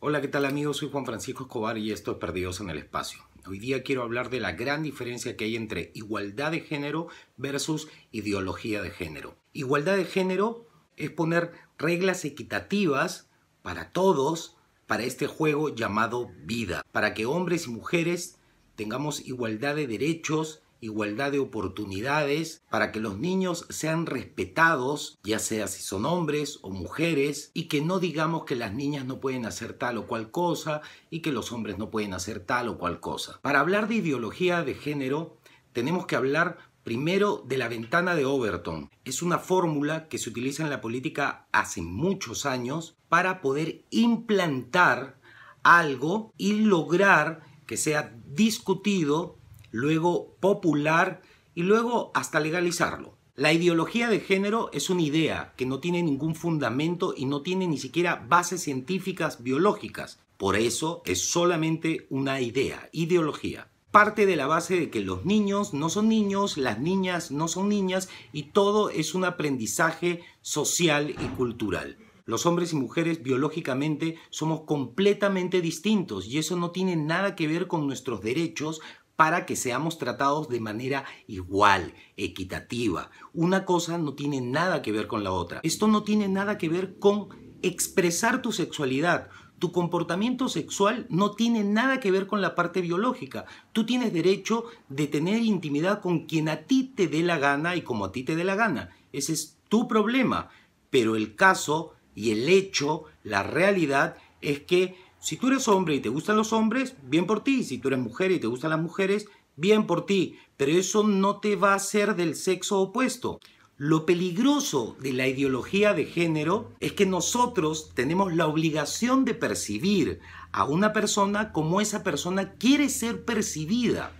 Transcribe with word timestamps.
Hola, 0.00 0.20
¿qué 0.20 0.28
tal 0.28 0.44
amigos? 0.44 0.76
Soy 0.76 0.90
Juan 0.92 1.04
Francisco 1.04 1.42
Escobar 1.42 1.76
y 1.76 1.90
esto 1.90 2.12
es 2.12 2.18
Perdidos 2.18 2.60
en 2.60 2.70
el 2.70 2.78
Espacio. 2.78 3.18
Hoy 3.48 3.58
día 3.58 3.82
quiero 3.82 4.04
hablar 4.04 4.30
de 4.30 4.38
la 4.38 4.52
gran 4.52 4.84
diferencia 4.84 5.36
que 5.36 5.46
hay 5.46 5.56
entre 5.56 5.90
igualdad 5.92 6.52
de 6.52 6.60
género 6.60 7.08
versus 7.36 7.88
ideología 8.12 8.80
de 8.80 8.92
género. 8.92 9.34
Igualdad 9.52 9.96
de 9.96 10.04
género 10.04 10.68
es 10.96 11.10
poner 11.10 11.50
reglas 11.78 12.24
equitativas 12.24 13.28
para 13.62 13.90
todos 13.90 14.56
para 14.86 15.02
este 15.02 15.26
juego 15.26 15.74
llamado 15.74 16.30
vida, 16.44 16.86
para 16.92 17.12
que 17.12 17.26
hombres 17.26 17.66
y 17.66 17.70
mujeres 17.70 18.38
tengamos 18.76 19.26
igualdad 19.26 19.74
de 19.74 19.88
derechos, 19.88 20.62
igualdad 20.80 21.32
de 21.32 21.38
oportunidades, 21.38 22.62
para 22.70 22.92
que 22.92 23.00
los 23.00 23.18
niños 23.18 23.66
sean 23.68 24.06
respetados, 24.06 25.18
ya 25.22 25.38
sea 25.38 25.66
si 25.66 25.82
son 25.82 26.04
hombres 26.06 26.58
o 26.62 26.70
mujeres, 26.70 27.50
y 27.54 27.64
que 27.64 27.80
no 27.80 27.98
digamos 27.98 28.44
que 28.44 28.56
las 28.56 28.74
niñas 28.74 29.04
no 29.04 29.20
pueden 29.20 29.46
hacer 29.46 29.72
tal 29.72 29.98
o 29.98 30.06
cual 30.06 30.30
cosa 30.30 30.80
y 31.10 31.20
que 31.20 31.32
los 31.32 31.52
hombres 31.52 31.78
no 31.78 31.90
pueden 31.90 32.14
hacer 32.14 32.40
tal 32.40 32.68
o 32.68 32.78
cual 32.78 33.00
cosa. 33.00 33.38
Para 33.42 33.60
hablar 33.60 33.88
de 33.88 33.96
ideología 33.96 34.62
de 34.62 34.74
género, 34.74 35.36
tenemos 35.72 36.06
que 36.06 36.16
hablar 36.16 36.58
primero 36.84 37.44
de 37.46 37.58
la 37.58 37.68
ventana 37.68 38.14
de 38.14 38.24
Overton. 38.24 38.90
Es 39.04 39.22
una 39.22 39.38
fórmula 39.38 40.08
que 40.08 40.18
se 40.18 40.30
utiliza 40.30 40.62
en 40.62 40.70
la 40.70 40.80
política 40.80 41.46
hace 41.52 41.82
muchos 41.82 42.46
años 42.46 42.96
para 43.08 43.42
poder 43.42 43.84
implantar 43.90 45.18
algo 45.62 46.32
y 46.38 46.54
lograr 46.54 47.42
que 47.66 47.76
sea 47.76 48.16
discutido 48.26 49.37
luego 49.70 50.36
popular 50.40 51.22
y 51.54 51.62
luego 51.62 52.10
hasta 52.14 52.40
legalizarlo. 52.40 53.18
La 53.38 53.52
ideología 53.52 54.08
de 54.08 54.18
género 54.18 54.68
es 54.72 54.90
una 54.90 55.02
idea 55.02 55.54
que 55.56 55.64
no 55.64 55.78
tiene 55.78 56.02
ningún 56.02 56.34
fundamento 56.34 57.14
y 57.16 57.26
no 57.26 57.42
tiene 57.42 57.68
ni 57.68 57.78
siquiera 57.78 58.26
bases 58.28 58.62
científicas 58.62 59.44
biológicas. 59.44 60.18
Por 60.36 60.56
eso 60.56 61.02
es 61.04 61.30
solamente 61.30 62.08
una 62.10 62.40
idea, 62.40 62.88
ideología. 62.92 63.70
Parte 63.92 64.26
de 64.26 64.36
la 64.36 64.46
base 64.46 64.78
de 64.78 64.90
que 64.90 65.00
los 65.00 65.24
niños 65.24 65.72
no 65.72 65.88
son 65.88 66.08
niños, 66.08 66.58
las 66.58 66.80
niñas 66.80 67.30
no 67.30 67.48
son 67.48 67.68
niñas 67.68 68.08
y 68.32 68.50
todo 68.50 68.90
es 68.90 69.14
un 69.14 69.24
aprendizaje 69.24 70.20
social 70.42 71.10
y 71.10 71.26
cultural. 71.36 71.96
Los 72.24 72.44
hombres 72.44 72.72
y 72.72 72.76
mujeres 72.76 73.22
biológicamente 73.22 74.18
somos 74.28 74.60
completamente 74.60 75.60
distintos 75.60 76.26
y 76.26 76.38
eso 76.38 76.56
no 76.56 76.72
tiene 76.72 76.94
nada 76.94 77.34
que 77.34 77.48
ver 77.48 77.68
con 77.68 77.86
nuestros 77.86 78.20
derechos 78.20 78.80
para 79.18 79.46
que 79.46 79.56
seamos 79.56 79.98
tratados 79.98 80.48
de 80.48 80.60
manera 80.60 81.04
igual, 81.26 81.92
equitativa. 82.16 83.10
Una 83.34 83.64
cosa 83.64 83.98
no 83.98 84.14
tiene 84.14 84.40
nada 84.40 84.80
que 84.80 84.92
ver 84.92 85.08
con 85.08 85.24
la 85.24 85.32
otra. 85.32 85.58
Esto 85.64 85.88
no 85.88 86.04
tiene 86.04 86.28
nada 86.28 86.56
que 86.56 86.68
ver 86.68 87.00
con 87.00 87.26
expresar 87.60 88.42
tu 88.42 88.52
sexualidad. 88.52 89.28
Tu 89.58 89.72
comportamiento 89.72 90.48
sexual 90.48 91.08
no 91.10 91.32
tiene 91.32 91.64
nada 91.64 91.98
que 91.98 92.12
ver 92.12 92.28
con 92.28 92.40
la 92.40 92.54
parte 92.54 92.80
biológica. 92.80 93.44
Tú 93.72 93.84
tienes 93.84 94.12
derecho 94.12 94.66
de 94.88 95.08
tener 95.08 95.42
intimidad 95.42 96.00
con 96.00 96.26
quien 96.26 96.48
a 96.48 96.58
ti 96.66 96.84
te 96.84 97.08
dé 97.08 97.24
la 97.24 97.38
gana 97.38 97.74
y 97.74 97.82
como 97.82 98.04
a 98.04 98.12
ti 98.12 98.22
te 98.22 98.36
dé 98.36 98.44
la 98.44 98.54
gana. 98.54 98.90
Ese 99.12 99.32
es 99.32 99.58
tu 99.68 99.88
problema. 99.88 100.48
Pero 100.90 101.16
el 101.16 101.34
caso 101.34 101.92
y 102.14 102.30
el 102.30 102.48
hecho, 102.48 103.02
la 103.24 103.42
realidad 103.42 104.16
es 104.42 104.60
que 104.60 104.94
si 105.20 105.36
tú 105.36 105.48
eres 105.48 105.68
hombre 105.68 105.96
y 105.96 106.00
te 106.00 106.08
gustan 106.08 106.36
los 106.36 106.52
hombres, 106.52 106.94
bien 107.02 107.26
por 107.26 107.42
ti. 107.42 107.64
Si 107.64 107.78
tú 107.78 107.88
eres 107.88 108.00
mujer 108.00 108.30
y 108.30 108.38
te 108.38 108.46
gustan 108.46 108.70
las 108.70 108.80
mujeres, 108.80 109.26
bien 109.56 109.86
por 109.86 110.06
ti. 110.06 110.38
Pero 110.56 110.72
eso 110.72 111.02
no 111.02 111.40
te 111.40 111.56
va 111.56 111.72
a 111.72 111.76
hacer 111.76 112.14
del 112.14 112.36
sexo 112.36 112.80
opuesto. 112.80 113.40
Lo 113.76 114.06
peligroso 114.06 114.96
de 115.00 115.12
la 115.12 115.28
ideología 115.28 115.94
de 115.94 116.04
género 116.04 116.72
es 116.80 116.92
que 116.92 117.06
nosotros 117.06 117.92
tenemos 117.94 118.34
la 118.34 118.46
obligación 118.46 119.24
de 119.24 119.34
percibir 119.34 120.20
a 120.50 120.64
una 120.64 120.92
persona 120.92 121.52
como 121.52 121.80
esa 121.80 122.02
persona 122.02 122.54
quiere 122.54 122.88
ser 122.88 123.24
percibida. 123.24 124.12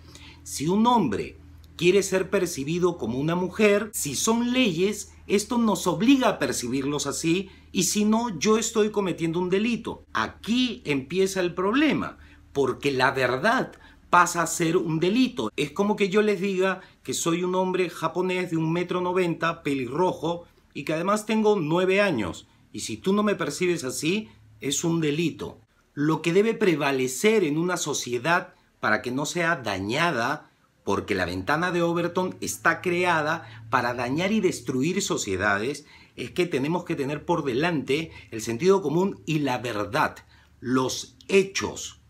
Si 0.44 0.68
un 0.68 0.86
hombre 0.86 1.38
quiere 1.78 2.02
ser 2.02 2.28
percibido 2.28 2.98
como 2.98 3.18
una 3.18 3.36
mujer, 3.36 3.90
si 3.94 4.16
son 4.16 4.52
leyes, 4.52 5.12
esto 5.28 5.58
nos 5.58 5.86
obliga 5.86 6.28
a 6.28 6.38
percibirlos 6.40 7.06
así 7.06 7.50
y 7.70 7.84
si 7.84 8.04
no, 8.04 8.36
yo 8.38 8.58
estoy 8.58 8.90
cometiendo 8.90 9.38
un 9.38 9.48
delito. 9.48 10.04
Aquí 10.12 10.82
empieza 10.84 11.40
el 11.40 11.54
problema, 11.54 12.18
porque 12.52 12.90
la 12.90 13.12
verdad 13.12 13.72
pasa 14.10 14.42
a 14.42 14.48
ser 14.48 14.76
un 14.76 14.98
delito. 14.98 15.52
Es 15.56 15.70
como 15.70 15.94
que 15.94 16.08
yo 16.08 16.20
les 16.20 16.40
diga 16.40 16.80
que 17.04 17.14
soy 17.14 17.44
un 17.44 17.54
hombre 17.54 17.90
japonés 17.90 18.50
de 18.50 18.56
un 18.56 18.72
metro 18.72 19.00
noventa, 19.00 19.62
pelirrojo, 19.62 20.46
y 20.74 20.84
que 20.84 20.94
además 20.94 21.26
tengo 21.26 21.56
nueve 21.60 22.00
años. 22.00 22.48
Y 22.72 22.80
si 22.80 22.96
tú 22.96 23.12
no 23.12 23.22
me 23.22 23.36
percibes 23.36 23.84
así, 23.84 24.28
es 24.60 24.82
un 24.82 25.00
delito. 25.00 25.60
Lo 25.94 26.22
que 26.22 26.32
debe 26.32 26.54
prevalecer 26.54 27.44
en 27.44 27.56
una 27.56 27.76
sociedad 27.76 28.54
para 28.80 29.00
que 29.00 29.12
no 29.12 29.26
sea 29.26 29.56
dañada 29.56 30.47
porque 30.88 31.14
la 31.14 31.26
ventana 31.26 31.70
de 31.70 31.82
Overton 31.82 32.38
está 32.40 32.80
creada 32.80 33.46
para 33.68 33.92
dañar 33.92 34.32
y 34.32 34.40
destruir 34.40 35.02
sociedades, 35.02 35.84
es 36.16 36.30
que 36.30 36.46
tenemos 36.46 36.86
que 36.86 36.96
tener 36.96 37.26
por 37.26 37.44
delante 37.44 38.10
el 38.30 38.40
sentido 38.40 38.80
común 38.80 39.20
y 39.26 39.40
la 39.40 39.58
verdad, 39.58 40.16
los 40.60 41.14
hechos. 41.28 42.00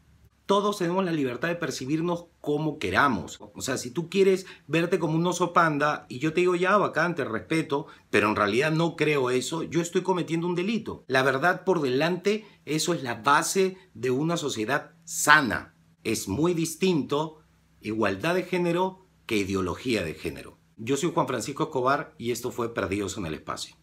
Todos 0.47 0.78
tenemos 0.78 1.05
la 1.05 1.11
libertad 1.11 1.49
de 1.49 1.56
percibirnos 1.56 2.27
como 2.41 2.78
queramos. 2.78 3.41
O 3.41 3.62
sea, 3.62 3.78
si 3.78 3.91
tú 3.91 4.09
quieres 4.09 4.47
verte 4.69 5.00
como 5.00 5.16
un 5.16 5.27
oso 5.27 5.53
panda 5.53 6.06
y 6.09 6.21
yo 6.21 6.33
te 6.33 6.43
digo 6.43 6.55
ya 6.55 6.77
bacán, 6.77 7.16
te 7.16 7.25
respeto, 7.25 7.89
pero 8.10 8.28
en 8.28 8.37
realidad 8.37 8.71
no 8.71 8.95
creo 8.95 9.31
eso, 9.31 9.65
yo 9.65 9.81
estoy 9.81 10.03
cometiendo 10.03 10.47
un 10.47 10.55
delito. 10.55 11.03
La 11.09 11.25
verdad 11.25 11.65
por 11.65 11.81
delante, 11.81 12.47
eso 12.65 12.95
es 12.95 13.03
la 13.03 13.16
base 13.16 13.77
de 13.95 14.12
una 14.12 14.37
sociedad 14.37 14.93
sana. 15.03 15.75
Es 16.05 16.28
muy 16.28 16.55
distinto 16.55 17.39
igualdad 17.88 18.34
de 18.34 18.44
género 18.44 19.06
que 19.26 19.37
ideología 19.37 20.04
de 20.04 20.15
género. 20.15 20.59
Yo 20.76 20.97
soy 20.97 21.10
Juan 21.12 21.26
Francisco 21.26 21.65
Escobar 21.65 22.15
y 22.19 22.31
esto 22.31 22.50
fue 22.50 22.72
Perdidos 22.72 23.16
en 23.16 23.26
el 23.26 23.34
Espacio. 23.34 23.76